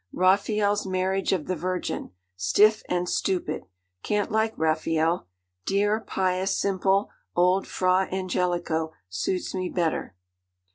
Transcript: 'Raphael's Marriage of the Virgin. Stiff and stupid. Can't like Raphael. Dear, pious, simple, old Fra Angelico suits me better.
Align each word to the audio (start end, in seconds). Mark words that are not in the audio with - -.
'Raphael's 0.11 0.83
Marriage 0.83 1.31
of 1.31 1.45
the 1.45 1.55
Virgin. 1.55 2.09
Stiff 2.35 2.81
and 2.89 3.07
stupid. 3.07 3.67
Can't 4.01 4.31
like 4.31 4.57
Raphael. 4.57 5.27
Dear, 5.67 5.99
pious, 5.99 6.57
simple, 6.59 7.11
old 7.35 7.67
Fra 7.67 8.09
Angelico 8.11 8.93
suits 9.11 9.53
me 9.53 9.69
better. 9.69 10.15